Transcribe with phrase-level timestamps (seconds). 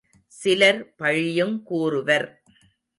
[0.27, 2.27] சிலர் பழியுங் கூறுவர்.